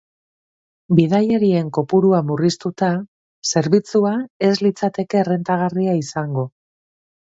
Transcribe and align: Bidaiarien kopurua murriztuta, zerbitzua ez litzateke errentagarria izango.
Bidaiarien 0.99 1.69
kopurua 1.79 2.23
murriztuta, 2.31 2.91
zerbitzua 3.53 4.17
ez 4.51 4.53
litzateke 4.67 5.25
errentagarria 5.25 5.99
izango. 6.05 6.53